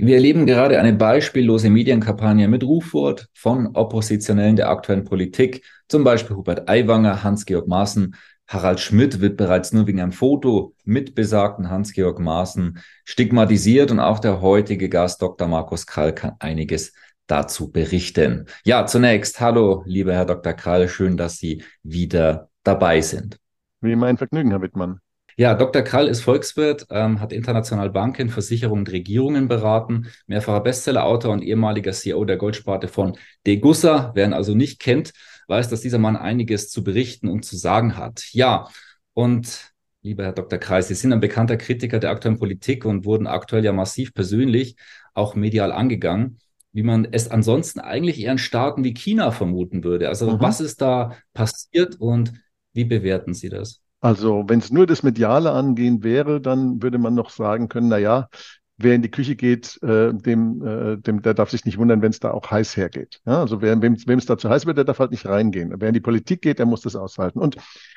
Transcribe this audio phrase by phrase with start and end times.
[0.00, 6.36] Wir erleben gerade eine beispiellose Medienkampagne mit Rufwort von Oppositionellen der aktuellen Politik, zum Beispiel
[6.36, 8.14] Hubert Aiwanger, Hans-Georg Maaßen.
[8.46, 14.20] Harald Schmidt wird bereits nur wegen einem Foto mit besagten Hans-Georg Maaßen stigmatisiert und auch
[14.20, 15.48] der heutige Gast Dr.
[15.48, 16.92] Markus Krall kann einiges
[17.26, 18.46] dazu berichten.
[18.64, 20.52] Ja, zunächst, hallo, lieber Herr Dr.
[20.52, 23.40] Krall, schön, dass Sie wieder dabei sind.
[23.80, 25.00] Wie mein Vergnügen, Herr Wittmann.
[25.40, 25.82] Ja, Dr.
[25.82, 31.92] Krall ist Volkswirt, ähm, hat international Banken, Versicherungen und Regierungen beraten, mehrfacher Bestsellerautor und ehemaliger
[31.92, 34.10] CEO der Goldsparte von Degussa.
[34.16, 35.12] Wer ihn also nicht kennt,
[35.46, 38.24] weiß, dass dieser Mann einiges zu berichten und zu sagen hat.
[38.32, 38.68] Ja,
[39.14, 40.58] und lieber Herr Dr.
[40.58, 44.74] Krall, Sie sind ein bekannter Kritiker der aktuellen Politik und wurden aktuell ja massiv persönlich,
[45.14, 46.40] auch medial angegangen
[46.72, 50.08] wie man es ansonsten eigentlich eher in Staaten wie China vermuten würde.
[50.08, 50.40] Also mhm.
[50.40, 52.34] was ist da passiert und
[52.72, 53.82] wie bewerten Sie das?
[54.00, 57.98] Also wenn es nur das Mediale angehen wäre, dann würde man noch sagen können, na
[57.98, 58.28] ja,
[58.76, 62.10] wer in die Küche geht, äh, dem, äh, dem, der darf sich nicht wundern, wenn
[62.10, 63.20] es da auch heiß hergeht.
[63.26, 65.74] Ja, also wer, wem es da zu heiß wird, der darf halt nicht reingehen.
[65.76, 67.40] Wer in die Politik geht, der muss das aushalten.
[67.40, 67.56] Und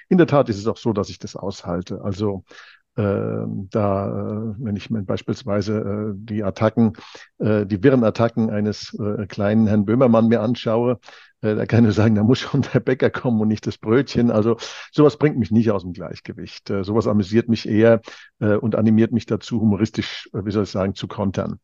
[0.09, 2.01] in der Tat ist es auch so, dass ich das aushalte.
[2.03, 2.43] Also
[2.95, 3.03] äh,
[3.69, 6.93] da, äh, wenn ich mir beispielsweise äh, die Attacken,
[7.37, 8.97] äh, die wirren Attacken eines
[9.29, 10.99] kleinen Herrn Böhmermann mir anschaue,
[11.41, 14.31] da kann ich sagen, da muss schon der Bäcker kommen und nicht das Brötchen.
[14.31, 14.57] Also
[14.91, 16.69] sowas bringt mich nicht aus dem Gleichgewicht.
[16.69, 18.01] Äh, sowas amüsiert mich eher
[18.39, 21.59] äh, und animiert mich dazu, humoristisch, äh, wie soll ich sagen, zu kontern.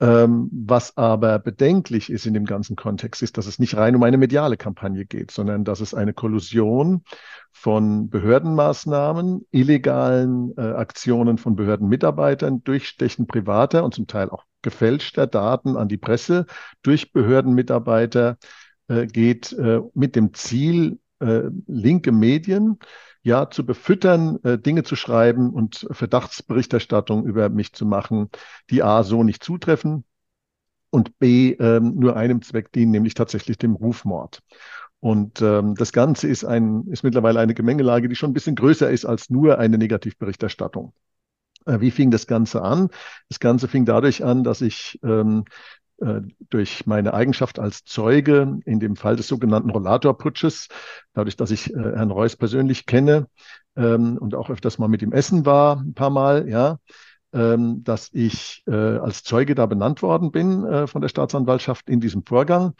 [0.00, 4.02] Ähm, was aber bedenklich ist in dem ganzen Kontext, ist, dass es nicht rein um
[4.02, 7.04] eine mediale Kampagne geht, sondern dass es eine Kollusion
[7.52, 15.76] von Behördenmaßnahmen, illegalen äh, Aktionen von Behördenmitarbeitern, Durchstechen privater und zum Teil auch gefälschter Daten
[15.76, 16.46] an die Presse
[16.82, 18.38] durch Behördenmitarbeiter
[18.88, 22.78] äh, geht, äh, mit dem Ziel, äh, linke Medien
[23.22, 28.30] ja, zu befüttern, äh, Dinge zu schreiben und Verdachtsberichterstattung über mich zu machen,
[28.70, 30.04] die A so nicht zutreffen
[30.90, 34.40] und B ähm, nur einem Zweck dienen, nämlich tatsächlich dem Rufmord.
[35.00, 38.90] Und ähm, das Ganze ist, ein, ist mittlerweile eine Gemengelage, die schon ein bisschen größer
[38.90, 40.92] ist als nur eine Negativberichterstattung.
[41.66, 42.88] Äh, wie fing das Ganze an?
[43.28, 45.50] Das Ganze fing dadurch an, dass ich ähm, äh,
[46.50, 50.68] durch meine Eigenschaft als Zeuge in dem Fall des sogenannten Rollatorputsches,
[51.12, 53.28] dadurch, dass ich äh, Herrn Reuss persönlich kenne
[53.76, 56.78] ähm, und auch öfters mal mit ihm essen war, ein paar Mal, ja,
[57.32, 62.00] ähm, dass ich äh, als Zeuge da benannt worden bin äh, von der Staatsanwaltschaft in
[62.00, 62.74] diesem Vorgang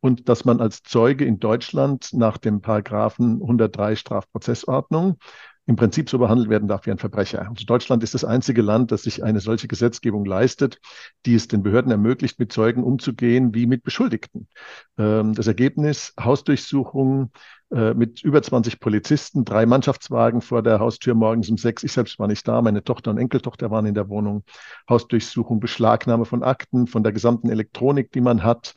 [0.00, 5.18] und dass man als Zeuge in Deutschland nach dem Paragraphen 103 Strafprozessordnung
[5.66, 7.48] im Prinzip so behandelt werden darf wie ein Verbrecher.
[7.48, 10.80] Also Deutschland ist das einzige Land, das sich eine solche Gesetzgebung leistet,
[11.26, 14.48] die es den Behörden ermöglicht, mit Zeugen umzugehen wie mit Beschuldigten.
[14.96, 17.32] Ähm, das Ergebnis, Hausdurchsuchungen
[17.72, 21.82] äh, mit über 20 Polizisten, drei Mannschaftswagen vor der Haustür morgens um sechs.
[21.82, 24.44] Ich selbst war nicht da, meine Tochter und Enkeltochter waren in der Wohnung.
[24.88, 28.72] Hausdurchsuchung, Beschlagnahme von Akten, von der gesamten Elektronik, die man hat.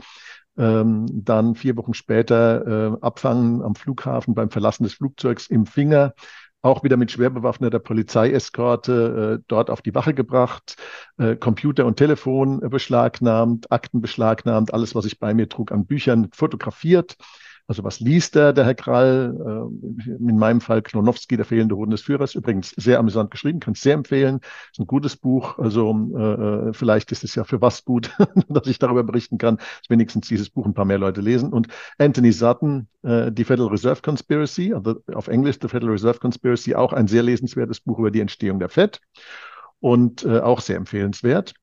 [0.58, 6.14] Ähm, dann vier Wochen später äh, Abfangen am Flughafen beim Verlassen des Flugzeugs im Finger,
[6.62, 10.76] auch wieder mit schwer bewaffneter Polizeieskorte äh, dort auf die Wache gebracht,
[11.18, 16.30] äh, Computer und Telefon beschlagnahmt, Akten beschlagnahmt, alles, was ich bei mir trug an Büchern
[16.34, 17.16] fotografiert.
[17.70, 19.70] Also was liest er, der Herr Krall?
[19.78, 22.34] Äh, in meinem Fall Knonowski, der fehlende Hoden des Führers.
[22.34, 24.40] Übrigens sehr amüsant geschrieben, kann es sehr empfehlen.
[24.72, 25.60] Ist ein gutes Buch.
[25.60, 28.10] Also äh, äh vielleicht ist es ja für was gut,
[28.50, 31.54] dass ich darüber berichten kann, dass wenigstens dieses Buch ein paar mehr Leute lesen.
[31.54, 31.68] Und
[32.00, 36.92] Anthony Sutton, äh, die Federal Reserve Conspiracy, also auf Englisch The Federal Reserve Conspiracy, auch
[36.92, 39.00] ein sehr lesenswertes Buch über die Entstehung der Fed
[39.80, 41.54] und äh, auch sehr empfehlenswert.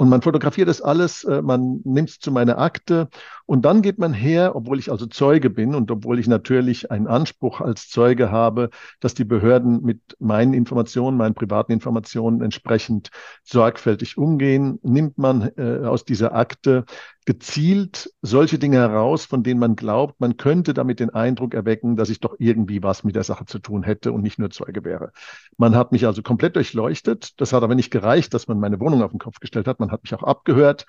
[0.00, 3.10] Und man fotografiert das alles, äh, man nimmt es zu meiner Akte
[3.44, 7.06] und dann geht man her, obwohl ich also Zeuge bin und obwohl ich natürlich einen
[7.06, 13.10] Anspruch als Zeuge habe, dass die Behörden mit meinen Informationen, meinen privaten Informationen entsprechend
[13.42, 16.86] sorgfältig umgehen, nimmt man äh, aus dieser Akte
[17.30, 22.10] gezielt solche Dinge heraus, von denen man glaubt, man könnte damit den Eindruck erwecken, dass
[22.10, 25.12] ich doch irgendwie was mit der Sache zu tun hätte und nicht nur Zeuge wäre.
[25.56, 27.40] Man hat mich also komplett durchleuchtet.
[27.40, 29.78] Das hat aber nicht gereicht, dass man meine Wohnung auf den Kopf gestellt hat.
[29.78, 30.86] Man hat mich auch abgehört.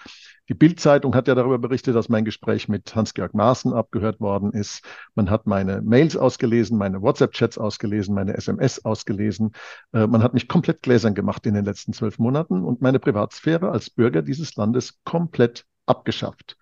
[0.50, 4.84] Die Bildzeitung hat ja darüber berichtet, dass mein Gespräch mit Hans-Georg Maaßen abgehört worden ist.
[5.14, 9.52] Man hat meine Mails ausgelesen, meine WhatsApp-Chats ausgelesen, meine SMS ausgelesen.
[9.94, 13.70] Äh, man hat mich komplett gläsern gemacht in den letzten zwölf Monaten und meine Privatsphäre
[13.70, 16.58] als Bürger dieses Landes komplett abgeschafft.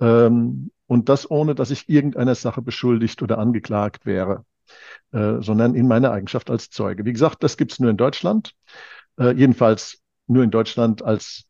[0.00, 4.44] Ähm, und das ohne, dass ich irgendeiner Sache beschuldigt oder angeklagt wäre,
[5.12, 7.04] äh, sondern in meiner Eigenschaft als Zeuge.
[7.04, 8.54] Wie gesagt, das gibt es nur in Deutschland,
[9.18, 11.44] äh, jedenfalls nur in Deutschland als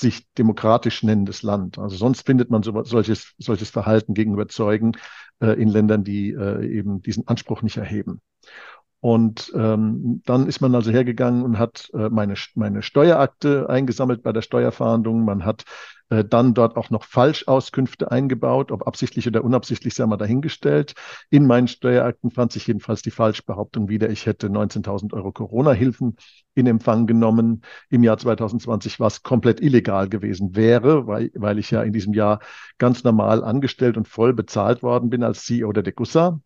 [0.00, 1.78] sich demokratisch nennendes Land.
[1.78, 4.92] Also sonst findet man so, solches, solches Verhalten gegenüber Zeugen
[5.40, 8.20] äh, in Ländern, die äh, eben diesen Anspruch nicht erheben.
[9.00, 14.32] Und ähm, dann ist man also hergegangen und hat äh, meine, meine Steuerakte eingesammelt bei
[14.32, 15.24] der Steuerfahndung.
[15.24, 15.64] Man hat
[16.10, 20.94] äh, dann dort auch noch Falschauskünfte eingebaut, ob absichtlich oder unabsichtlich, sei mal dahingestellt.
[21.30, 26.16] In meinen Steuerakten fand sich jedenfalls die Falschbehauptung wieder, ich hätte 19.000 Euro Corona-Hilfen
[26.54, 31.82] in Empfang genommen im Jahr 2020, was komplett illegal gewesen wäre, weil, weil ich ja
[31.82, 32.40] in diesem Jahr
[32.76, 36.40] ganz normal angestellt und voll bezahlt worden bin als CEO der Degussa.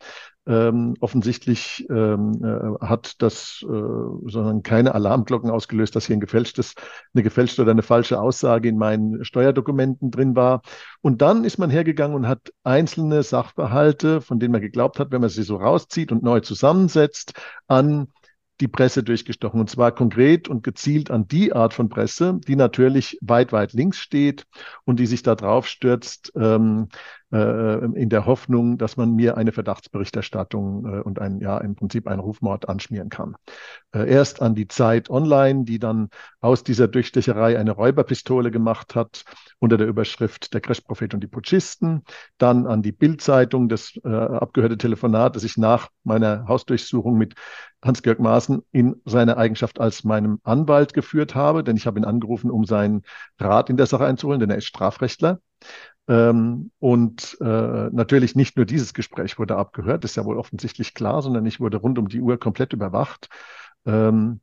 [0.47, 6.75] Ähm, offensichtlich ähm, äh, hat das äh, sondern keine Alarmglocken ausgelöst, dass hier ein gefälschtes,
[7.15, 10.61] eine gefälschte oder eine falsche Aussage in meinen Steuerdokumenten drin war.
[11.01, 15.23] Und dann ist man hergegangen und hat einzelne Sachverhalte, von denen man geglaubt hat, wenn
[15.23, 17.33] man sie so rauszieht und neu zusammensetzt,
[17.67, 18.09] an
[18.61, 19.61] die Presse durchgestochen.
[19.61, 23.99] Und zwar konkret und gezielt an die Art von Presse, die natürlich weit, weit links
[23.99, 24.45] steht
[24.85, 26.89] und die sich da drauf stürzt, ähm,
[27.24, 32.07] äh, in der Hoffnung, dass man mir eine Verdachtsberichterstattung äh, und ein, ja, im Prinzip
[32.07, 33.37] einen Rufmord anschmieren kann.
[33.93, 36.11] Äh, erst an die Zeit online, die dann
[36.41, 39.25] aus dieser Durchstecherei eine Räuberpistole gemacht hat,
[39.59, 42.05] unter der Überschrift Der Crashprophet und die Putschisten.
[42.39, 47.35] Dann an die Bildzeitung, das äh, abgehörte Telefonat, das ich nach meiner Hausdurchsuchung mit
[47.85, 52.51] Hans-Georg Maaßen in seiner Eigenschaft als meinem Anwalt geführt habe, denn ich habe ihn angerufen,
[52.51, 53.03] um seinen
[53.39, 55.41] Rat in der Sache einzuholen, denn er ist Strafrechtler.
[56.07, 61.23] Ähm, und äh, natürlich nicht nur dieses Gespräch wurde abgehört, ist ja wohl offensichtlich klar,
[61.23, 63.29] sondern ich wurde rund um die Uhr komplett überwacht.
[63.87, 64.41] Ähm,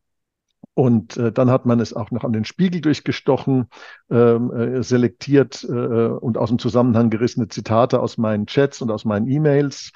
[0.73, 3.67] und äh, dann hat man es auch noch an den Spiegel durchgestochen,
[4.09, 9.03] ähm, äh, selektiert äh, und aus dem Zusammenhang gerissene Zitate aus meinen Chats und aus
[9.05, 9.91] meinen E-Mails.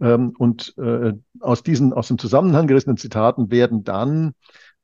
[0.00, 4.34] Ähm, und äh, aus diesen, aus dem Zusammenhang gerissenen Zitaten werden dann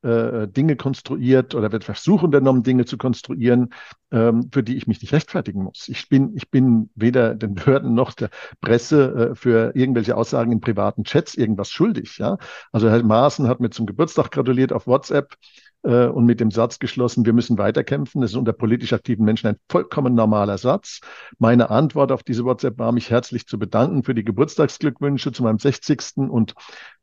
[0.03, 3.73] äh, Dinge konstruiert oder wird Versuch unternommen, Dinge zu konstruieren,
[4.11, 5.89] ähm, für die ich mich nicht rechtfertigen muss.
[5.89, 10.61] Ich bin, ich bin weder den Behörden noch der Presse äh, für irgendwelche Aussagen in
[10.61, 12.19] privaten Chats irgendwas schuldig.
[12.19, 12.39] Ja?
[12.73, 15.37] Also Herr Maaßen hat mir zum Geburtstag gratuliert auf WhatsApp
[15.83, 18.21] äh, und mit dem Satz geschlossen, wir müssen weiterkämpfen.
[18.21, 21.01] Das ist unter politisch aktiven Menschen ein vollkommen normaler Satz.
[21.39, 25.59] Meine Antwort auf diese WhatsApp war, mich herzlich zu bedanken für die Geburtstagsglückwünsche zu meinem
[25.59, 26.17] 60.
[26.29, 26.55] und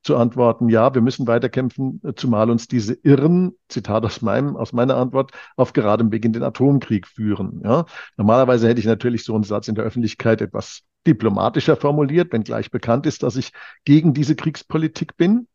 [0.01, 4.95] zu antworten, ja, wir müssen weiterkämpfen, zumal uns diese Irren, Zitat aus meinem, aus meiner
[4.95, 7.61] Antwort, auf geradem Weg in den Atomkrieg führen.
[7.63, 7.85] Ja.
[8.15, 13.05] Normalerweise hätte ich natürlich so einen Satz in der Öffentlichkeit etwas diplomatischer formuliert, wenngleich bekannt
[13.05, 13.51] ist, dass ich
[13.85, 15.47] gegen diese Kriegspolitik bin.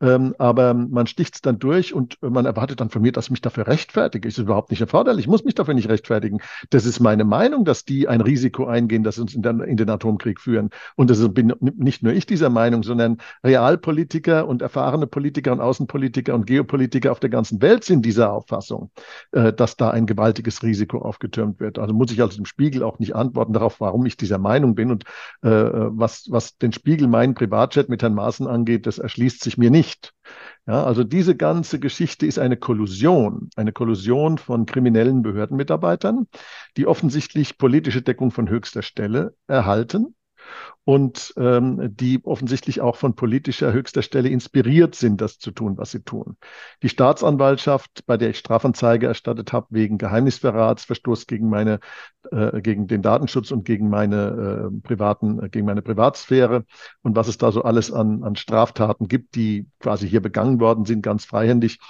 [0.00, 3.30] Ähm, aber man sticht es dann durch und man erwartet dann von mir, dass ich
[3.30, 4.28] mich dafür rechtfertige.
[4.28, 5.24] Ist überhaupt nicht erforderlich.
[5.24, 6.40] Ich muss mich dafür nicht rechtfertigen.
[6.70, 9.88] Das ist meine Meinung, dass die ein Risiko eingehen, das uns in, den, in den
[9.88, 10.70] Atomkrieg führen.
[10.96, 16.34] Und das bin nicht nur ich dieser Meinung, sondern Realpolitiker und erfahrene Politiker und Außenpolitiker
[16.34, 18.90] und Geopolitiker auf der ganzen Welt sind dieser Auffassung,
[19.32, 21.78] äh, dass da ein gewaltiges Risiko aufgetürmt wird.
[21.78, 24.90] Also muss ich also im Spiegel auch nicht antworten darauf, warum ich dieser Meinung bin.
[24.90, 25.04] Und
[25.42, 29.70] äh, was, was den Spiegel, meinen Privatchat mit Herrn Maaßen angeht, das erschließt sich mir
[29.70, 30.12] nicht.
[30.66, 36.26] Ja, also diese ganze Geschichte ist eine Kollusion, eine Kollusion von kriminellen Behördenmitarbeitern,
[36.76, 40.15] die offensichtlich politische Deckung von höchster Stelle erhalten
[40.84, 45.90] und ähm, die offensichtlich auch von politischer höchster Stelle inspiriert sind, das zu tun, was
[45.90, 46.36] sie tun.
[46.82, 51.80] Die Staatsanwaltschaft, bei der ich Strafanzeige erstattet habe wegen Geheimnisverrats, Verstoß gegen meine,
[52.30, 56.64] äh, gegen den Datenschutz und gegen meine äh, privaten, äh, gegen meine Privatsphäre
[57.02, 60.84] und was es da so alles an, an Straftaten gibt, die quasi hier begangen worden
[60.84, 61.80] sind, ganz freihändig,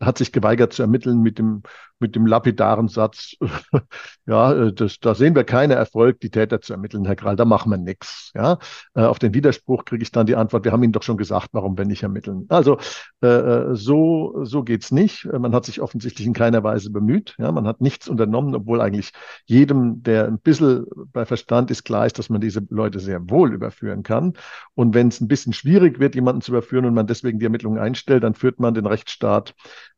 [0.00, 1.62] hat sich geweigert zu ermitteln mit dem
[2.00, 3.34] mit dem lapidaren Satz,
[4.26, 7.44] ja, äh, das, da sehen wir keine Erfolg, die Täter zu ermitteln, Herr Krall, da
[7.44, 8.32] machen wir nichts.
[8.34, 8.58] Ja?
[8.94, 11.48] Äh, auf den Widerspruch kriege ich dann die Antwort, wir haben Ihnen doch schon gesagt,
[11.52, 12.46] warum wir nicht ermitteln.
[12.48, 12.78] Also
[13.22, 15.26] äh, äh so, so geht's nicht.
[15.26, 17.36] Man hat sich offensichtlich in keiner Weise bemüht.
[17.38, 17.52] Ja?
[17.52, 19.12] Man hat nichts unternommen, obwohl eigentlich
[19.46, 23.52] jedem, der ein bisschen bei Verstand ist, klar ist, dass man diese Leute sehr wohl
[23.52, 24.34] überführen kann.
[24.74, 27.78] Und wenn es ein bisschen schwierig wird, jemanden zu überführen und man deswegen die Ermittlungen
[27.78, 29.54] einstellt, dann führt man den Rechtsstaat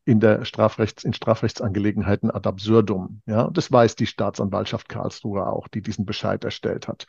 [0.06, 3.22] in der Strafrechts, in Strafrechtsangelegenheiten ad absurdum.
[3.26, 7.06] Ja, das weiß die Staatsanwaltschaft Karlsruhe auch, die diesen Bescheid erstellt hat.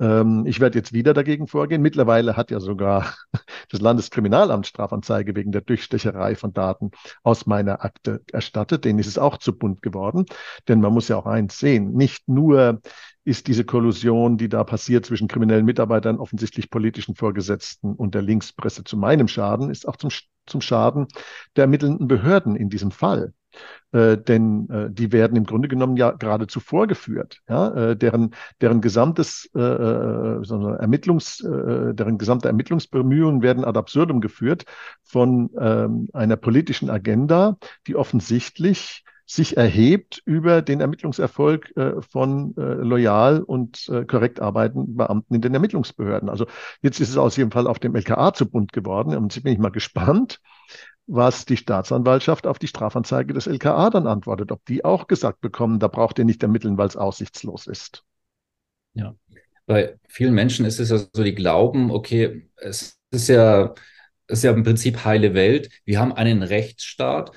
[0.00, 1.82] Ähm, ich werde jetzt wieder dagegen vorgehen.
[1.82, 3.14] Mittlerweile hat ja sogar
[3.70, 6.90] das Landeskriminalamt Strafanzeige wegen der Durchstecherei von Daten
[7.22, 8.84] aus meiner Akte erstattet.
[8.84, 10.26] Denen ist es auch zu bunt geworden.
[10.68, 11.92] Denn man muss ja auch eins sehen.
[11.92, 12.80] Nicht nur
[13.24, 18.84] ist diese Kollusion, die da passiert zwischen kriminellen Mitarbeitern, offensichtlich politischen Vorgesetzten und der Linkspresse
[18.84, 20.10] zu meinem Schaden, ist auch zum,
[20.46, 21.08] zum Schaden
[21.54, 23.34] der ermittelnden Behörden in diesem Fall.
[23.92, 27.40] Äh, denn äh, die werden im Grunde genommen ja geradezu vorgeführt.
[27.48, 27.90] Ja?
[27.90, 34.64] Äh, deren, deren gesamtes äh, äh Ermittlungs, äh, deren gesamte Ermittlungsbemühungen werden ad absurdum geführt
[35.04, 42.62] von ähm, einer politischen Agenda, die offensichtlich sich erhebt über den Ermittlungserfolg äh, von äh,
[42.62, 46.30] loyal und äh, korrekt arbeitenden Beamten in den Ermittlungsbehörden.
[46.30, 46.46] Also
[46.80, 49.52] jetzt ist es aus jedem Fall auf dem LKA zu bunt geworden und jetzt bin
[49.52, 50.40] ich mal gespannt,
[51.08, 55.80] was die Staatsanwaltschaft auf die Strafanzeige des LKA dann antwortet, ob die auch gesagt bekommen,
[55.80, 58.04] da braucht ihr nicht ermitteln, weil es aussichtslos ist.
[58.92, 59.14] Ja,
[59.66, 63.74] bei vielen Menschen ist es ja so, die glauben, okay, es ist ja,
[64.26, 65.70] es ist ja im Prinzip heile Welt.
[65.86, 67.32] Wir haben einen Rechtsstaat.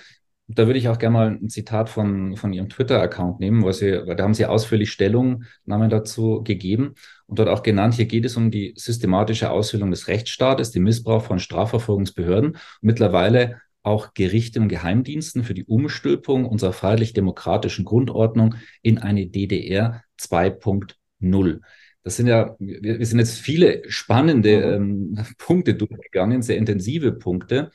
[0.47, 4.05] Da würde ich auch gerne mal ein Zitat von, von Ihrem Twitter-Account nehmen, weil, Sie,
[4.05, 6.95] weil da haben Sie ausführlich Stellungnahmen dazu gegeben
[7.31, 11.23] und dort auch genannt, hier geht es um die systematische Aushöhlung des Rechtsstaates, den Missbrauch
[11.23, 19.27] von Strafverfolgungsbehörden mittlerweile auch Gerichte und Geheimdiensten für die Umstülpung unserer freiheitlich-demokratischen Grundordnung in eine
[19.27, 21.61] DDR 2.0.
[22.03, 25.15] Das sind ja, wir, wir sind jetzt viele spannende mhm.
[25.17, 27.71] ähm, Punkte durchgegangen, sehr intensive Punkte.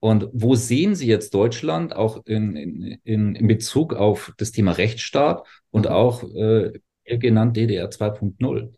[0.00, 5.46] Und wo sehen Sie jetzt Deutschland auch in, in, in Bezug auf das Thema Rechtsstaat
[5.70, 5.92] und mhm.
[5.92, 8.74] auch äh, genannt DDR 2.0?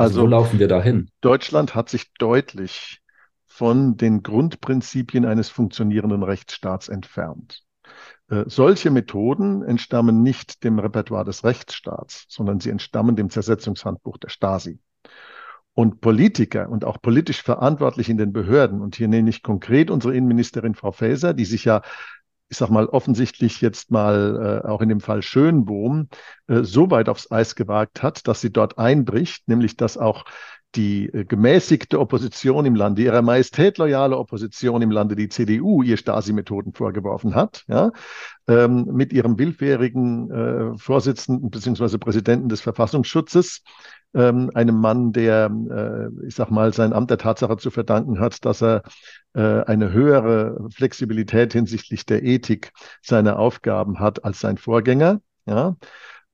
[0.00, 1.10] Also, also wo laufen wir dahin?
[1.20, 3.02] Deutschland hat sich deutlich
[3.46, 7.62] von den Grundprinzipien eines funktionierenden Rechtsstaats entfernt.
[8.30, 14.30] Äh, solche Methoden entstammen nicht dem Repertoire des Rechtsstaats, sondern sie entstammen dem Zersetzungshandbuch der
[14.30, 14.80] Stasi.
[15.74, 20.16] Und Politiker und auch politisch verantwortlich in den Behörden, und hier nenne ich konkret unsere
[20.16, 21.82] Innenministerin Frau Faeser, die sich ja
[22.50, 26.08] ich sag mal, offensichtlich jetzt mal äh, auch in dem Fall Schönbohm
[26.48, 30.24] äh, so weit aufs Eis gewagt hat, dass sie dort einbricht, nämlich dass auch
[30.74, 35.96] die äh, gemäßigte Opposition im Lande, ihrer Majestät loyale Opposition im Lande, die CDU, ihr
[35.96, 37.92] Stasi-Methoden vorgeworfen hat, ja,
[38.48, 41.98] ähm, mit ihrem willfährigen äh, Vorsitzenden bzw.
[41.98, 43.62] Präsidenten des Verfassungsschutzes,
[44.14, 48.44] ähm, einem Mann, der, äh, ich sag mal, sein Amt der Tatsache zu verdanken hat,
[48.44, 48.82] dass er
[49.34, 55.76] äh, eine höhere Flexibilität hinsichtlich der Ethik seiner Aufgaben hat als sein Vorgänger, ja,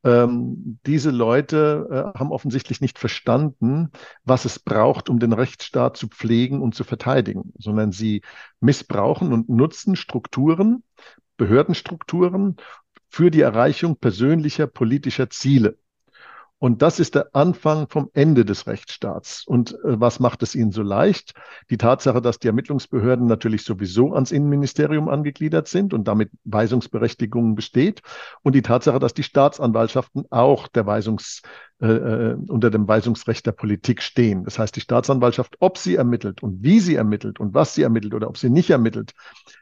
[0.06, 3.90] ähm, diese Leute äh, haben offensichtlich nicht verstanden,
[4.22, 8.22] was es braucht, um den Rechtsstaat zu pflegen und zu verteidigen, sondern sie
[8.60, 10.84] missbrauchen und nutzen Strukturen,
[11.36, 12.56] Behördenstrukturen
[13.08, 15.76] für die Erreichung persönlicher politischer Ziele.
[16.58, 19.44] Und das ist der Anfang vom Ende des Rechtsstaats.
[19.46, 21.34] Und äh, was macht es ihnen so leicht?
[21.68, 28.00] Die Tatsache, dass die Ermittlungsbehörden natürlich sowieso ans Innenministerium angegliedert sind und damit Weisungsberechtigung besteht.
[28.42, 31.42] Und die Tatsache, dass die Staatsanwaltschaften auch der Weisungs,
[31.78, 34.44] äh, äh, unter dem Weisungsrecht der Politik stehen.
[34.44, 38.14] Das heißt, die Staatsanwaltschaft, ob sie ermittelt und wie sie ermittelt und was sie ermittelt
[38.14, 39.12] oder ob sie nicht ermittelt,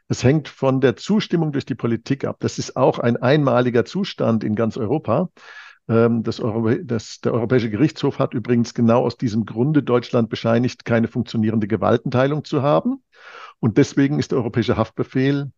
[0.07, 2.37] das hängt von der Zustimmung durch die Politik ab.
[2.39, 5.29] Das ist auch ein einmaliger Zustand in ganz Europa.
[5.87, 10.85] Ähm, das, Europ das, der Europäische Gerichtshof hat übrigens genau aus diesem Grunde Deutschland bescheinigt,
[10.85, 13.03] keine funktionierende Gewaltenteilung zu haben.
[13.59, 15.51] Und deswegen ist der Europäische Haftbefehl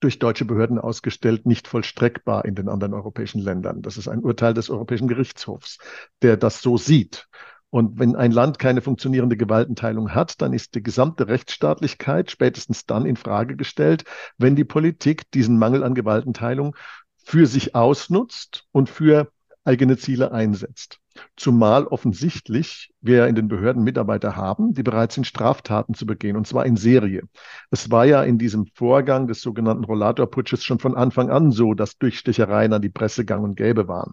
[0.00, 3.82] durch deutsche Behörden ausgestellt, nicht vollstreckbar in den anderen europäischen Ländern.
[3.82, 5.78] Das ist ein Urteil des Europäischen Gerichtshofs,
[6.22, 7.28] der das so sieht.
[7.70, 13.06] Und wenn ein Land keine funktionierende Gewaltenteilung hat, dann ist die gesamte Rechtsstaatlichkeit spätestens dann
[13.06, 14.04] in Frage gestellt,
[14.38, 16.76] wenn die Politik diesen Mangel an Gewaltenteilung
[17.16, 19.32] für sich ausnutzt und für
[19.66, 21.00] eigene Ziele einsetzt.
[21.36, 26.46] Zumal offensichtlich wir in den Behörden Mitarbeiter haben, die bereit sind, Straftaten zu begehen, und
[26.46, 27.22] zwar in Serie.
[27.70, 31.98] Es war ja in diesem Vorgang des sogenannten Rollatorputsches schon von Anfang an so, dass
[31.98, 34.12] Durchstechereien an die Presse gang und gäbe waren.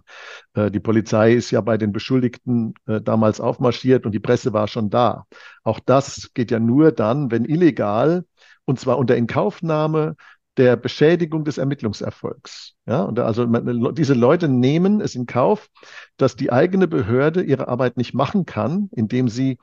[0.54, 4.68] Äh, die Polizei ist ja bei den Beschuldigten äh, damals aufmarschiert und die Presse war
[4.68, 5.26] schon da.
[5.62, 8.24] Auch das geht ja nur dann, wenn illegal
[8.64, 10.16] und zwar unter Inkaufnahme
[10.56, 12.74] der Beschädigung des Ermittlungserfolgs.
[12.86, 13.44] Ja, und also
[13.92, 15.68] diese Leute nehmen es in Kauf,
[16.16, 19.58] dass die eigene Behörde ihre Arbeit nicht machen kann, indem sie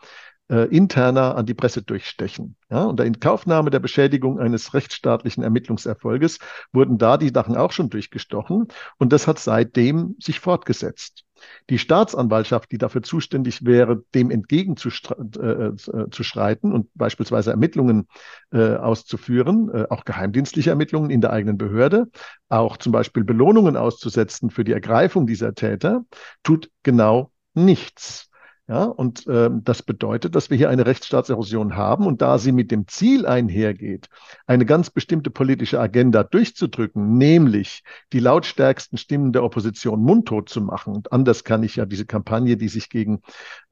[0.49, 2.57] äh, interner an die Presse durchstechen.
[2.69, 6.39] Ja, unter Inkaufnahme der Beschädigung eines rechtsstaatlichen Ermittlungserfolges
[6.73, 8.67] wurden da die Sachen auch schon durchgestochen
[8.97, 11.23] und das hat seitdem sich fortgesetzt.
[11.69, 18.07] Die Staatsanwaltschaft, die dafür zuständig wäre, dem entgegenzuschreiten äh, äh und beispielsweise Ermittlungen
[18.51, 22.07] äh, auszuführen, äh, auch geheimdienstliche Ermittlungen in der eigenen Behörde,
[22.49, 26.03] auch zum Beispiel Belohnungen auszusetzen für die Ergreifung dieser Täter,
[26.43, 28.30] tut genau nichts.
[28.71, 32.71] Ja, und äh, das bedeutet, dass wir hier eine Rechtsstaatserosion haben und da sie mit
[32.71, 34.07] dem Ziel einhergeht,
[34.47, 40.95] eine ganz bestimmte politische Agenda durchzudrücken, nämlich die lautstärksten Stimmen der Opposition mundtot zu machen.
[40.95, 43.23] Und anders kann ich ja diese Kampagne, die sich gegen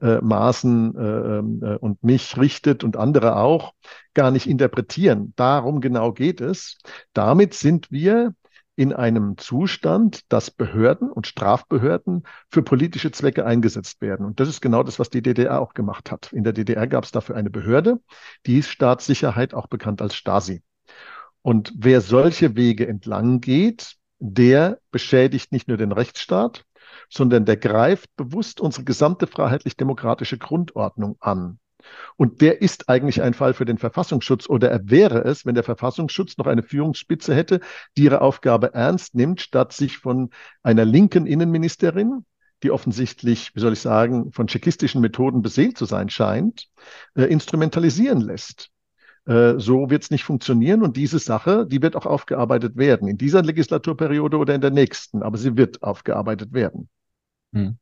[0.01, 1.37] äh, Maßen äh,
[1.75, 3.71] äh, und mich richtet und andere auch,
[4.13, 5.31] gar nicht interpretieren.
[5.37, 6.77] Darum genau geht es.
[7.13, 8.33] Damit sind wir
[8.79, 14.25] in einem Zustand, dass Behörden und Strafbehörden für politische Zwecke eingesetzt werden.
[14.25, 16.31] Und das ist genau das, was die DDR auch gemacht hat.
[16.31, 17.99] In der DDR gab es dafür eine Behörde,
[18.45, 20.63] die hieß Staatssicherheit, auch bekannt als Stasi.
[21.41, 26.63] Und wer solche Wege entlang geht, der beschädigt nicht nur den Rechtsstaat,
[27.09, 31.59] sondern der greift bewusst unsere gesamte freiheitlich-demokratische Grundordnung an.
[32.17, 35.63] Und der ist eigentlich ein Fall für den Verfassungsschutz oder er wäre es, wenn der
[35.63, 37.59] Verfassungsschutz noch eine Führungsspitze hätte,
[37.97, 40.29] die ihre Aufgabe ernst nimmt, statt sich von
[40.63, 42.25] einer linken Innenministerin,
[42.63, 46.67] die offensichtlich, wie soll ich sagen, von tschechistischen Methoden beseelt zu sein scheint,
[47.15, 48.69] äh, instrumentalisieren lässt.
[49.25, 53.17] Äh, so wird es nicht funktionieren und diese Sache, die wird auch aufgearbeitet werden, in
[53.17, 56.89] dieser Legislaturperiode oder in der nächsten, aber sie wird aufgearbeitet werden.
[57.53, 57.77] Hm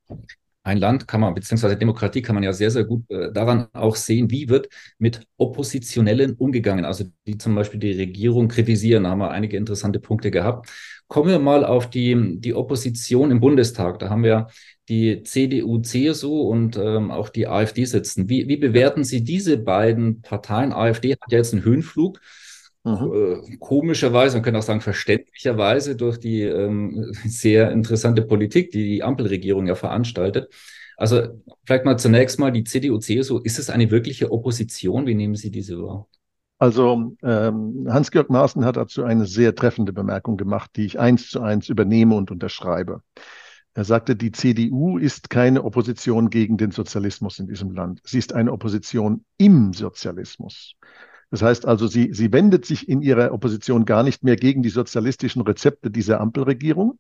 [0.68, 3.96] ein Land kann man, beziehungsweise Demokratie kann man ja sehr, sehr gut äh, daran auch
[3.96, 4.68] sehen, wie wird
[5.00, 9.06] mit Oppositionellen umgegangen, also die zum Beispiel die Regierung kritisieren.
[9.06, 10.70] Da haben wir einige interessante Punkte gehabt.
[11.08, 14.00] Kommen wir mal auf die, die Opposition im Bundestag.
[14.00, 14.48] Da haben wir
[14.90, 18.28] die CDU, CSU und ähm, auch die AfD sitzen.
[18.28, 20.74] Wie, wie bewerten Sie diese beiden Parteien?
[20.74, 22.20] AfD hat ja jetzt einen Höhenflug.
[22.84, 23.44] Mhm.
[23.52, 29.04] Äh, komischerweise, man könnte auch sagen verständlicherweise durch die ähm, sehr interessante Politik, die die
[29.04, 30.54] Ampelregierung ja veranstaltet.
[30.98, 33.40] Also vielleicht mal zunächst mal die CDU, CSU.
[33.40, 35.06] Ist es eine wirkliche Opposition?
[35.06, 36.08] Wie nehmen Sie diese wahr?
[36.60, 41.42] Also ähm, Hans-Georg Maaßen hat dazu eine sehr treffende Bemerkung gemacht, die ich eins zu
[41.42, 43.04] eins übernehme und unterschreibe.
[43.76, 48.02] Er sagte, die CDU ist keine Opposition gegen den Sozialismus in diesem Land.
[48.04, 50.74] Sie ist eine Opposition im Sozialismus.
[51.30, 54.70] Das heißt also, sie, sie wendet sich in ihrer Opposition gar nicht mehr gegen die
[54.70, 57.00] sozialistischen Rezepte dieser Ampelregierung,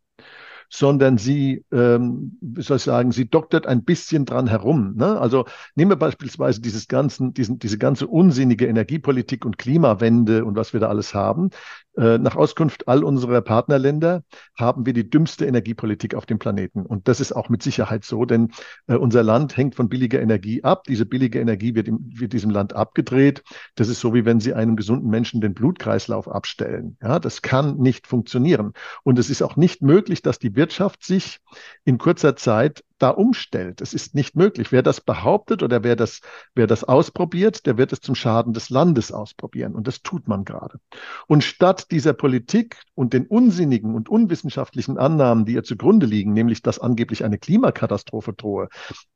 [0.69, 4.95] sondern sie, ähm, wie soll ich sagen, sie doktert ein bisschen dran herum.
[4.95, 5.19] Ne?
[5.19, 5.45] Also
[5.75, 10.79] nehmen wir beispielsweise dieses ganzen, diesen, diese ganze unsinnige Energiepolitik und Klimawende und was wir
[10.79, 11.49] da alles haben.
[11.97, 14.23] Äh, nach Auskunft all unserer Partnerländer
[14.55, 16.85] haben wir die dümmste Energiepolitik auf dem Planeten.
[16.85, 18.51] Und das ist auch mit Sicherheit so, denn
[18.85, 20.83] äh, unser Land hängt von billiger Energie ab.
[20.87, 23.43] Diese billige Energie wird, im, wird diesem Land abgedreht.
[23.73, 26.97] Das ist so, wie wenn Sie einem gesunden Menschen den Blutkreislauf abstellen.
[27.01, 28.73] Ja, das kann nicht funktionieren.
[29.03, 31.39] Und es ist auch nicht möglich, dass die Wirtschaft sich
[31.85, 33.79] in kurzer Zeit da umstellt.
[33.81, 34.71] Es ist nicht möglich.
[34.71, 36.21] Wer das behauptet oder wer das,
[36.55, 39.75] wer das ausprobiert, der wird es zum Schaden des Landes ausprobieren.
[39.75, 40.79] Und das tut man gerade.
[41.27, 46.61] Und statt dieser Politik und den unsinnigen und unwissenschaftlichen Annahmen, die ihr zugrunde liegen, nämlich
[46.61, 48.69] dass angeblich eine Klimakatastrophe drohe,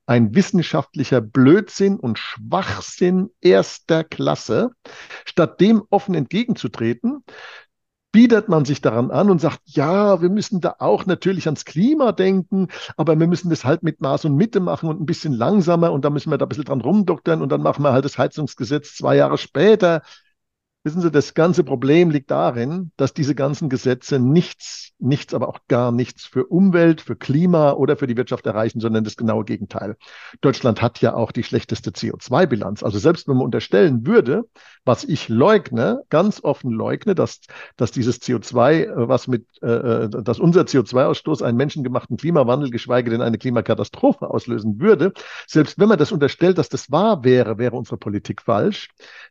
[0.06, 4.70] ein wissenschaftlicher Blödsinn und Schwachsinn erster Klasse,
[5.24, 7.24] statt dem offen entgegenzutreten,
[8.12, 12.12] bietet man sich daran an und sagt, ja, wir müssen da auch natürlich ans Klima
[12.12, 15.92] denken, aber wir müssen das halt mit Maß und Mitte machen und ein bisschen langsamer
[15.92, 18.18] und da müssen wir da ein bisschen dran rumdoktern und dann machen wir halt das
[18.18, 20.02] Heizungsgesetz zwei Jahre später.
[20.84, 25.60] Wissen Sie, das ganze Problem liegt darin, dass diese ganzen Gesetze nichts, nichts, aber auch
[25.68, 29.96] gar nichts für Umwelt, für Klima oder für die Wirtschaft erreichen, sondern das genaue Gegenteil.
[30.40, 32.82] Deutschland hat ja auch die schlechteste CO2-Bilanz.
[32.82, 34.42] Also selbst wenn man unterstellen würde,
[34.84, 37.42] was ich leugne, ganz offen leugne, dass,
[37.76, 43.10] dass dieses CO2, äh, was mit, äh, äh dass unser CO2-Ausstoß einen menschengemachten Klimawandel, geschweige
[43.12, 45.12] denn eine Klimakatastrophe auslösen würde,
[45.46, 48.88] selbst wenn man das unterstellt, dass das wahr wäre, wäre unsere Politik falsch.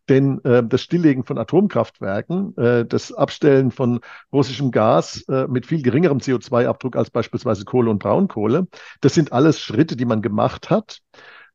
[0.07, 3.99] Denn äh, das Stilllegen von Atomkraftwerken, äh, das Abstellen von
[4.31, 8.67] russischem Gas äh, mit viel geringerem CO2-Abdruck als beispielsweise Kohle und Braunkohle,
[9.01, 11.01] das sind alles Schritte, die man gemacht hat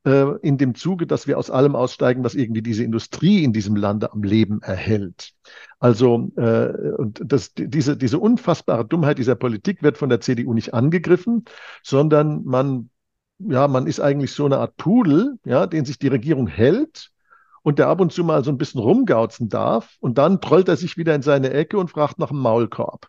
[0.07, 3.77] äh, in dem Zuge, dass wir aus allem aussteigen, was irgendwie diese Industrie in diesem
[3.77, 5.33] Lande am Leben erhält.
[5.79, 10.73] Also äh, und das, diese, diese unfassbare Dummheit dieser Politik wird von der CDU nicht
[10.73, 11.45] angegriffen,
[11.83, 12.91] sondern man,
[13.39, 17.11] ja, man ist eigentlich so eine Art Pudel, ja, den sich die Regierung hält
[17.67, 20.77] und der ab und zu mal so ein bisschen rumgauzen darf und dann trollt er
[20.77, 23.09] sich wieder in seine Ecke und fragt nach einem Maulkorb.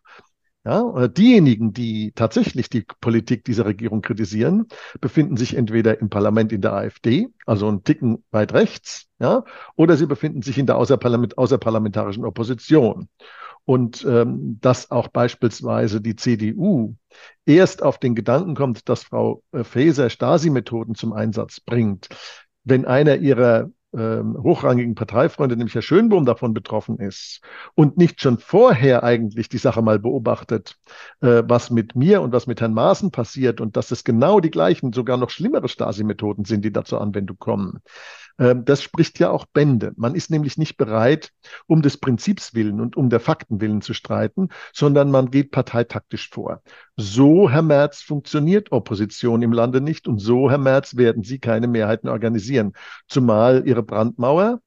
[0.65, 4.65] Ja, diejenigen, die tatsächlich die Politik dieser Regierung kritisieren,
[4.99, 9.43] befinden sich entweder im Parlament in der AfD, also einen Ticken weit rechts, ja,
[9.75, 13.09] oder sie befinden sich in der außerparlament außerparlamentarischen Opposition.
[13.63, 16.95] Und ähm, dass auch beispielsweise die CDU
[17.45, 22.09] erst auf den Gedanken kommt, dass Frau äh, Faeser Stasi-Methoden zum Einsatz bringt,
[22.63, 27.41] wenn einer ihrer ähm, hochrangigen Parteifreunde, nämlich Herr Schönbohm, davon betroffen ist
[27.75, 30.77] und nicht schon vorher eigentlich die Sache mal beobachtet,
[31.21, 34.51] äh, was mit mir und was mit Herrn Maaßen passiert und dass es genau die
[34.51, 37.81] gleichen, sogar noch schlimmere Stasi-Methoden sind, die da zur Anwendung kommen,
[38.39, 39.93] ähm, das spricht ja auch Bände.
[39.97, 41.31] Man ist nämlich nicht bereit,
[41.65, 46.29] um des Prinzips willen und um der Fakten willen zu streiten, sondern man geht parteitaktisch
[46.29, 46.61] vor.
[46.99, 51.67] So, Herr Merz, funktioniert Opposition im Lande nicht und so, Herr Merz, werden Sie keine
[51.67, 52.73] Mehrheiten organisieren.
[53.07, 54.61] Zumal Ihre Brandmauer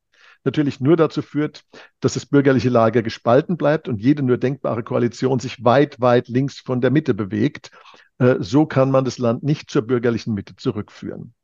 [0.44, 1.64] natürlich nur dazu führt,
[1.98, 6.60] dass das bürgerliche Lager gespalten bleibt und jede nur denkbare Koalition sich weit, weit links
[6.60, 7.72] von der Mitte bewegt.
[8.18, 11.34] Äh, so kann man das Land nicht zur bürgerlichen Mitte zurückführen.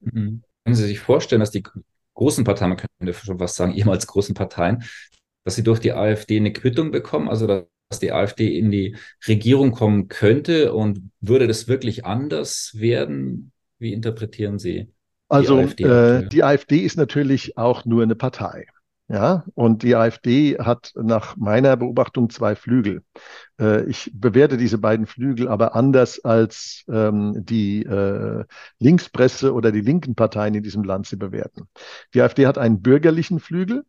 [0.00, 0.42] Mhm.
[0.64, 1.64] Können Sie sich vorstellen, dass die
[2.14, 4.82] großen Parteien, man könnte schon was sagen, ehemals großen Parteien,
[5.44, 7.46] dass sie durch die AfD eine Quittung bekommen, also
[7.98, 10.72] die AfD in die Regierung kommen könnte?
[10.72, 13.52] Und würde das wirklich anders werden?
[13.78, 14.92] Wie interpretieren Sie?
[15.28, 18.66] Also die AfD, äh, die AfD ist natürlich auch nur eine Partei.
[19.12, 23.02] Ja, und die AfD hat nach meiner Beobachtung zwei Flügel.
[23.58, 28.44] Äh, ich bewerte diese beiden Flügel aber anders als ähm, die äh,
[28.78, 31.66] Linkspresse oder die linken Parteien in diesem Land sie bewerten.
[32.14, 33.84] Die AfD hat einen bürgerlichen Flügel,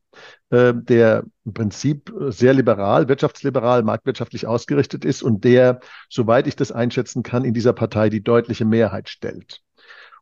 [0.49, 6.71] äh, der im Prinzip sehr liberal, wirtschaftsliberal, marktwirtschaftlich ausgerichtet ist und der, soweit ich das
[6.71, 9.61] einschätzen kann, in dieser Partei die deutliche Mehrheit stellt.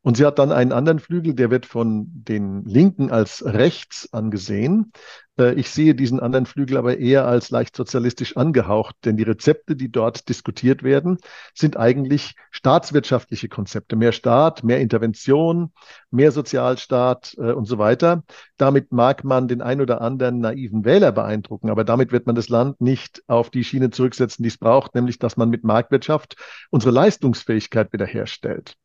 [0.01, 4.93] Und sie hat dann einen anderen Flügel, der wird von den Linken als rechts angesehen.
[5.37, 9.75] Äh, ich sehe diesen anderen Flügel aber eher als leicht sozialistisch angehaucht, denn die Rezepte,
[9.75, 11.17] die dort diskutiert werden,
[11.53, 13.97] sind eigentlich staatswirtschaftliche Konzepte.
[13.97, 15.73] Mehr Staat, mehr Intervention,
[16.11, 18.23] mehr Sozialstaat äh, und so weiter.
[18.55, 22.47] Damit mag man den ein oder anderen naiven Wähler beeindrucken, aber damit wird man das
[22.47, 26.35] Land nicht auf die Schiene zurücksetzen, die es braucht, nämlich dass man mit Marktwirtschaft
[26.69, 28.75] unsere Leistungsfähigkeit wiederherstellt.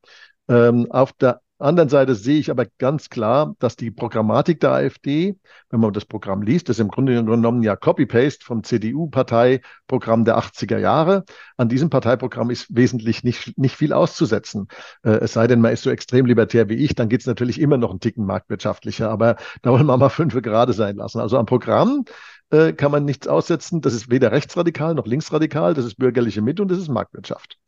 [0.48, 5.38] Ähm, auf der anderen Seite sehe ich aber ganz klar, dass die Programmatik der AfD,
[5.70, 10.38] wenn man das Programm liest, das ist im Grunde genommen ja Copy-Paste vom CDU-Parteiprogramm der
[10.38, 11.24] 80er Jahre.
[11.56, 14.68] An diesem Parteiprogramm ist wesentlich nicht, nicht viel auszusetzen.
[15.02, 17.60] Äh, es sei denn, man ist so extrem libertär wie ich, dann geht es natürlich
[17.60, 21.20] immer noch einen Ticken marktwirtschaftlicher, aber da wollen wir mal fünf gerade sein lassen.
[21.20, 22.04] Also am Programm
[22.50, 23.80] äh, kann man nichts aussetzen.
[23.80, 27.58] Das ist weder rechtsradikal noch linksradikal, das ist bürgerliche Mitte und das ist Marktwirtschaft.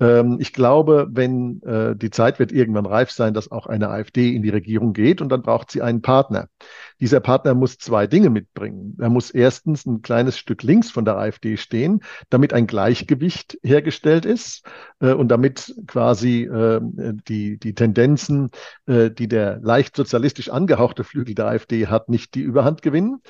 [0.00, 4.34] Ähm, ich glaube, wenn äh, die Zeit wird irgendwann reif sein, dass auch eine AfD
[4.34, 6.48] in die Regierung geht und dann braucht sie einen Partner.
[7.00, 8.96] Dieser Partner muss zwei Dinge mitbringen.
[9.00, 14.24] Er muss erstens ein kleines Stück links von der AfD stehen, damit ein Gleichgewicht hergestellt
[14.24, 14.64] ist
[15.00, 18.50] äh, und damit quasi äh, die, die Tendenzen,
[18.86, 23.20] äh, die der leicht sozialistisch angehauchte Flügel der AfD hat, nicht die Überhand gewinnen.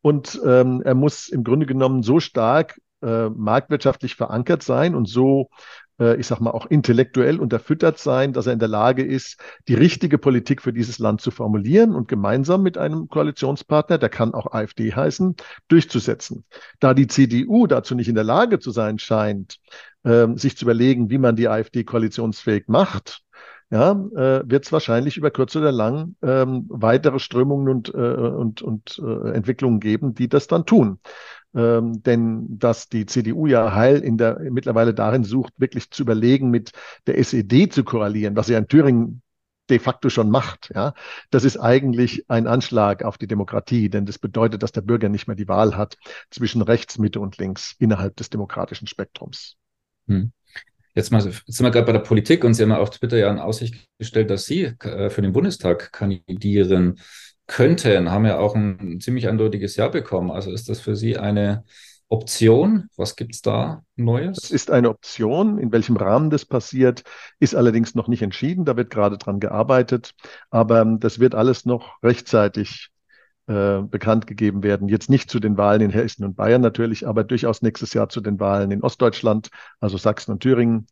[0.00, 5.50] Und ähm, er muss im Grunde genommen so stark äh, marktwirtschaftlich verankert sein und so
[5.98, 10.18] ich sag mal, auch intellektuell unterfüttert sein, dass er in der Lage ist, die richtige
[10.18, 14.92] Politik für dieses Land zu formulieren und gemeinsam mit einem Koalitionspartner, der kann auch AfD
[14.92, 15.34] heißen,
[15.66, 16.44] durchzusetzen.
[16.78, 19.58] Da die CDU dazu nicht in der Lage zu sein scheint,
[20.04, 23.22] äh, sich zu überlegen, wie man die AfD koalitionsfähig macht,
[23.70, 28.62] ja, äh, wird es wahrscheinlich über kurz oder lang ähm, weitere Strömungen und, äh, und,
[28.62, 31.00] und äh, Entwicklungen geben, die das dann tun
[31.54, 36.50] ähm, denn dass die CDU ja Heil in der, mittlerweile darin sucht, wirklich zu überlegen,
[36.50, 36.72] mit
[37.06, 39.22] der SED zu koalieren, was sie in Thüringen
[39.70, 40.70] de facto schon macht.
[40.74, 40.94] Ja,
[41.30, 45.26] das ist eigentlich ein Anschlag auf die Demokratie, denn das bedeutet, dass der Bürger nicht
[45.26, 45.98] mehr die Wahl hat
[46.30, 49.56] zwischen rechts, Mitte und links innerhalb des demokratischen Spektrums.
[50.06, 50.32] Hm.
[50.94, 53.18] Jetzt, mal, jetzt sind wir gerade bei der Politik und Sie haben ja auf Twitter
[53.18, 56.98] ja in Aussicht gestellt, dass Sie äh, für den Bundestag kandidieren
[57.48, 60.30] könnten, haben ja auch ein ziemlich eindeutiges Ja bekommen.
[60.30, 61.64] Also ist das für Sie eine
[62.08, 62.88] Option?
[62.96, 64.38] Was gibt es da Neues?
[64.44, 65.58] Es ist eine Option.
[65.58, 67.02] In welchem Rahmen das passiert,
[67.40, 68.64] ist allerdings noch nicht entschieden.
[68.64, 70.14] Da wird gerade dran gearbeitet.
[70.50, 72.90] Aber das wird alles noch rechtzeitig
[73.46, 74.88] äh, bekannt gegeben werden.
[74.88, 78.20] Jetzt nicht zu den Wahlen in Hessen und Bayern natürlich, aber durchaus nächstes Jahr zu
[78.20, 79.48] den Wahlen in Ostdeutschland,
[79.80, 80.86] also Sachsen und Thüringen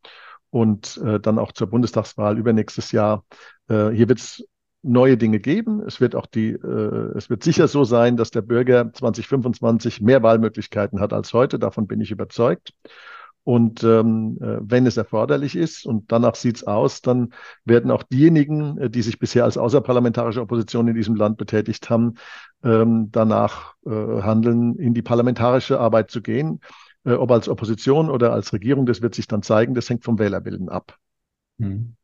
[0.49, 3.25] und äh, dann auch zur Bundestagswahl übernächstes Jahr.
[3.69, 4.45] Äh, hier wird es
[4.87, 5.83] neue Dinge geben.
[5.87, 10.23] Es wird auch die, äh, es wird sicher so sein, dass der Bürger 2025 mehr
[10.23, 11.59] Wahlmöglichkeiten hat als heute.
[11.59, 12.73] Davon bin ich überzeugt.
[13.45, 17.33] Und ähm, äh, wenn es erforderlich ist, und danach sieht's aus, dann
[17.65, 22.15] werden auch diejenigen, äh, die sich bisher als außerparlamentarische Opposition in diesem Land betätigt haben,
[22.65, 26.61] ähm, danach äh, handeln, in die parlamentarische Arbeit zu gehen.
[27.05, 29.75] Äh, ob als Opposition oder als Regierung, das wird sich dann zeigen.
[29.75, 30.99] Das hängt vom Wählerwillen ab.
[31.61, 31.96] Hm.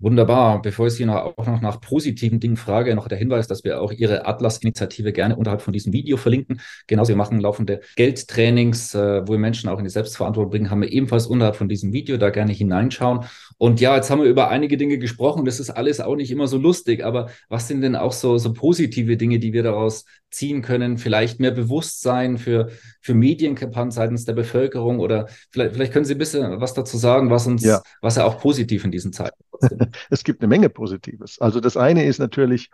[0.00, 0.62] Wunderbar.
[0.62, 3.80] Bevor ich Sie noch, auch noch nach positiven Dingen frage, noch der Hinweis, dass wir
[3.80, 6.60] auch Ihre Atlas-Initiative gerne unterhalb von diesem Video verlinken.
[6.86, 10.82] Genauso, wir machen laufende Geldtrainings, äh, wo wir Menschen auch in die Selbstverantwortung bringen, haben
[10.82, 13.24] wir ebenfalls unterhalb von diesem Video, da gerne hineinschauen.
[13.58, 15.44] Und ja, jetzt haben wir über einige Dinge gesprochen.
[15.44, 18.52] Das ist alles auch nicht immer so lustig, aber was sind denn auch so, so
[18.52, 20.96] positive Dinge, die wir daraus ziehen können?
[20.96, 26.18] Vielleicht mehr Bewusstsein für, für Medienkampagnen seitens der Bevölkerung oder vielleicht, vielleicht können Sie ein
[26.18, 29.74] bisschen was dazu sagen, was uns, ja, was ja auch positiv in diesen Zeiten ist.
[30.10, 31.40] es gibt eine Menge Positives.
[31.40, 32.70] Also das eine ist natürlich,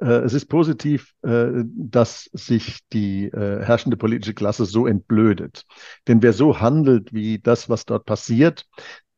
[0.00, 5.64] äh, es ist positiv, äh, dass sich die äh, herrschende politische Klasse so entblödet.
[6.06, 8.66] Denn wer so handelt wie das, was dort passiert,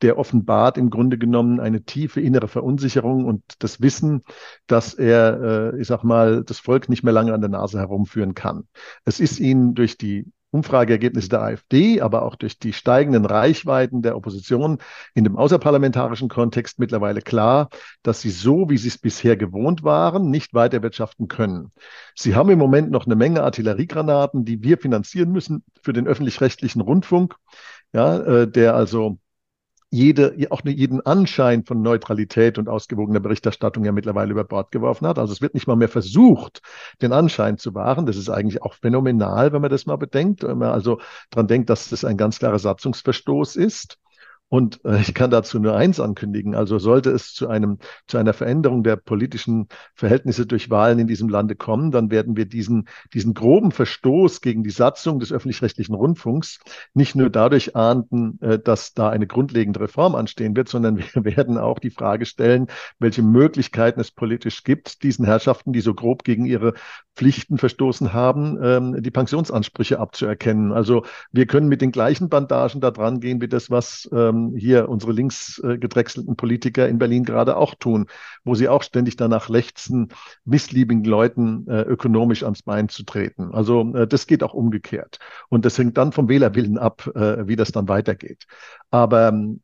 [0.02, 4.22] der offenbart im Grunde genommen eine tiefe innere Verunsicherung und das Wissen,
[4.66, 8.34] dass er, äh, ich sag mal, das Volk nicht mehr lange an der Nase herumführen
[8.34, 8.64] kann.
[9.04, 14.16] Es ist ihnen durch die Umfrageergebnisse der AfD, aber auch durch die steigenden Reichweiten der
[14.16, 14.78] Opposition
[15.14, 17.70] in dem außerparlamentarischen Kontext mittlerweile klar,
[18.02, 21.72] dass sie so, wie sie es bisher gewohnt waren, nicht weiter wirtschaften können.
[22.14, 26.82] Sie haben im Moment noch eine Menge Artilleriegranaten, die wir finanzieren müssen für den öffentlich-rechtlichen
[26.82, 27.34] Rundfunk,
[27.94, 29.18] ja, äh, der also
[29.92, 35.18] jede, auch jeden Anschein von Neutralität und ausgewogener Berichterstattung ja mittlerweile über Bord geworfen hat.
[35.18, 36.62] Also es wird nicht mal mehr versucht,
[37.02, 38.06] den Anschein zu wahren.
[38.06, 40.98] Das ist eigentlich auch phänomenal, wenn man das mal bedenkt, wenn man also
[41.30, 43.98] dran denkt, dass das ein ganz klarer Satzungsverstoß ist.
[44.52, 46.54] Und äh, ich kann dazu nur eins ankündigen.
[46.54, 51.30] Also sollte es zu einem, zu einer Veränderung der politischen Verhältnisse durch Wahlen in diesem
[51.30, 56.60] Lande kommen, dann werden wir diesen, diesen groben Verstoß gegen die Satzung des öffentlich-rechtlichen Rundfunks
[56.92, 61.56] nicht nur dadurch ahnden, äh, dass da eine grundlegende Reform anstehen wird, sondern wir werden
[61.56, 62.66] auch die Frage stellen,
[62.98, 66.74] welche Möglichkeiten es politisch gibt, diesen Herrschaften, die so grob gegen ihre
[67.16, 70.72] Pflichten verstoßen haben, ähm, die Pensionsansprüche abzuerkennen.
[70.72, 74.88] Also wir können mit den gleichen Bandagen da dran gehen, wie das, was ähm, hier
[74.88, 78.06] unsere links gedrechselten Politiker in Berlin gerade auch tun,
[78.44, 80.08] wo sie auch ständig danach lechzen,
[80.44, 83.52] missliebigen Leuten äh, ökonomisch ans Bein zu treten.
[83.52, 85.18] Also äh, das geht auch umgekehrt.
[85.48, 88.46] Und das hängt dann vom Wählerwillen ab, äh, wie das dann weitergeht.
[88.90, 89.60] Aber ähm,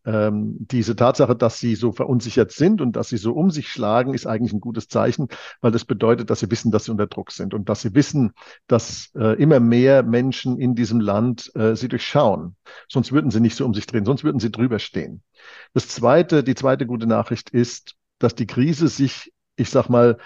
[0.59, 4.27] diese Tatsache, dass sie so verunsichert sind und dass sie so um sich schlagen, ist
[4.27, 5.29] eigentlich ein gutes Zeichen,
[5.61, 8.33] weil das bedeutet, dass sie wissen, dass sie unter Druck sind und dass sie wissen,
[8.67, 12.57] dass immer mehr Menschen in diesem Land sie durchschauen.
[12.89, 15.23] Sonst würden sie nicht so um sich drehen, sonst würden sie drüber stehen.
[15.73, 20.19] Das zweite, die zweite gute Nachricht ist, dass die Krise sich, ich sag mal,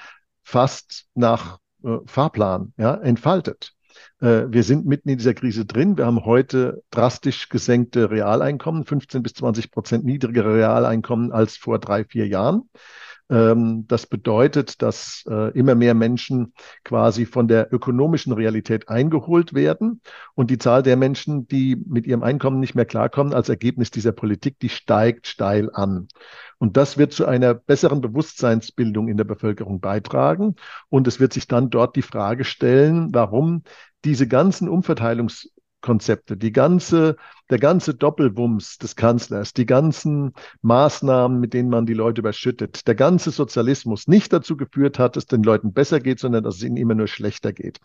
[0.42, 3.74] fast nach äh, Fahrplan ja, entfaltet.
[4.20, 5.96] Äh, wir sind mitten in dieser Krise drin.
[5.96, 12.04] Wir haben heute drastisch gesenkte Realeinkommen, 15 bis 20 Prozent niedrigere Realeinkommen als vor drei,
[12.04, 12.68] vier Jahren.
[13.30, 16.52] Ähm, das bedeutet, dass äh, immer mehr Menschen
[16.84, 20.00] quasi von der ökonomischen Realität eingeholt werden
[20.34, 24.12] und die Zahl der Menschen, die mit ihrem Einkommen nicht mehr klarkommen, als Ergebnis dieser
[24.12, 26.08] Politik, die steigt steil an.
[26.58, 30.54] Und das wird zu einer besseren Bewusstseinsbildung in der Bevölkerung beitragen.
[30.88, 33.64] Und es wird sich dann dort die Frage stellen, warum
[34.04, 35.51] diese ganzen Umverteilungs
[35.82, 37.16] Konzepte, die ganze,
[37.50, 42.94] der ganze Doppelwumms des Kanzlers, die ganzen Maßnahmen, mit denen man die Leute überschüttet, der
[42.94, 46.78] ganze Sozialismus nicht dazu geführt hat, dass den Leuten besser geht, sondern dass es ihnen
[46.78, 47.80] immer nur schlechter geht.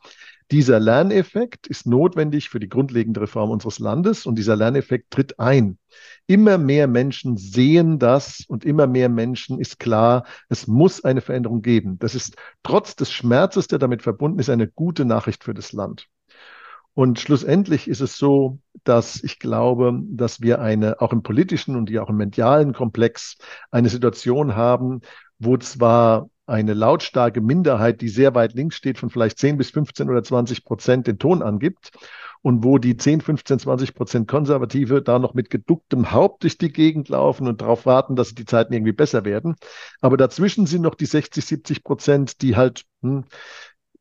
[0.51, 5.77] Dieser Lerneffekt ist notwendig für die grundlegende Reform unseres Landes und dieser Lerneffekt tritt ein.
[6.25, 11.61] Immer mehr Menschen sehen das und immer mehr Menschen ist klar, es muss eine Veränderung
[11.61, 11.99] geben.
[11.99, 16.07] Das ist trotz des Schmerzes, der damit verbunden ist, eine gute Nachricht für das Land.
[16.97, 21.91] Und schlussendlich ist es so, dass ich glaube, dass wir eine, auch im politischen und
[21.91, 23.37] ja auch im medialen Komplex,
[23.69, 25.01] eine Situation haben,
[25.37, 30.09] wo zwar eine lautstarke Minderheit, die sehr weit links steht, von vielleicht 10 bis 15
[30.09, 31.91] oder 20 Prozent den Ton angibt
[32.41, 36.71] und wo die 10, 15, 20 Prozent Konservative da noch mit geducktem Haupt durch die
[36.71, 39.55] Gegend laufen und darauf warten, dass die Zeiten irgendwie besser werden.
[40.01, 43.25] Aber dazwischen sind noch die 60, 70 Prozent, die halt hm,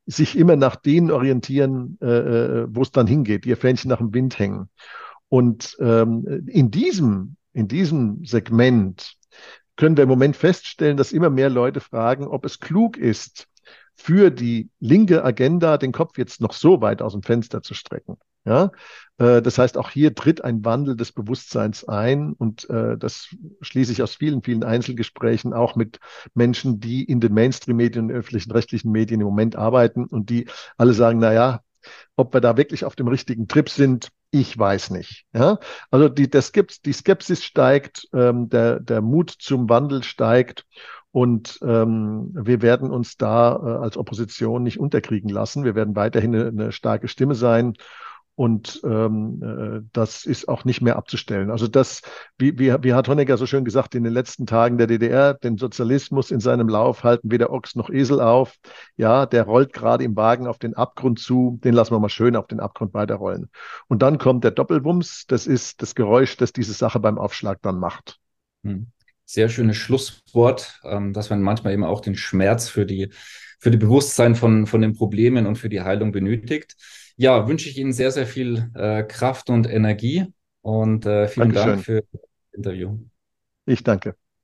[0.06, 4.14] sich immer nach denen orientieren, äh, äh, wo es dann hingeht, ihr Fähnchen nach dem
[4.14, 4.68] Wind hängen.
[5.28, 9.16] Und ähm, in diesem, in diesem Segment
[9.74, 13.48] können wir im Moment feststellen, dass immer mehr Leute fragen, ob es klug ist,
[13.94, 18.16] für die linke Agenda den Kopf jetzt noch so weit aus dem Fenster zu strecken.
[18.46, 18.70] Ja,
[19.18, 23.90] äh, das heißt, auch hier tritt ein Wandel des Bewusstseins ein und äh, das schließe
[23.92, 25.98] ich aus vielen, vielen Einzelgesprächen auch mit
[26.34, 31.18] Menschen, die in den Mainstream-Medien öffentlichen rechtlichen Medien im Moment arbeiten und die alle sagen,
[31.18, 31.60] na ja,
[32.14, 35.24] ob wir da wirklich auf dem richtigen Trip sind, ich weiß nicht.
[35.32, 35.58] Ja?
[35.90, 40.66] Also die, der Skepsis, die Skepsis steigt, ähm, der, der Mut zum Wandel steigt
[41.10, 45.64] und ähm, wir werden uns da äh, als Opposition nicht unterkriegen lassen.
[45.64, 47.74] Wir werden weiterhin eine, eine starke Stimme sein
[48.36, 51.50] und ähm, äh, das ist auch nicht mehr abzustellen.
[51.50, 52.02] Also das,
[52.36, 55.56] wie, wie, wie hat Honecker so schön gesagt, in den letzten Tagen der DDR, den
[55.56, 58.54] Sozialismus in seinem Lauf halten weder Ochs noch Esel auf.
[58.98, 62.36] Ja, der rollt gerade im Wagen auf den Abgrund zu, den lassen wir mal schön
[62.36, 63.48] auf den Abgrund weiterrollen.
[63.88, 67.78] Und dann kommt der Doppelwumms, das ist das Geräusch, das diese Sache beim Aufschlag dann
[67.78, 68.18] macht.
[68.64, 68.88] Hm.
[69.24, 73.08] Sehr schönes Schlusswort, ähm, dass man manchmal eben auch den Schmerz für die,
[73.58, 76.76] für die Bewusstsein von, von den Problemen und für die Heilung benötigt
[77.16, 80.26] ja, wünsche ich Ihnen sehr, sehr viel äh, Kraft und Energie
[80.62, 81.72] und äh, vielen Dankeschön.
[81.74, 82.20] Dank für das
[82.52, 82.98] Interview.
[83.66, 84.16] Ich danke.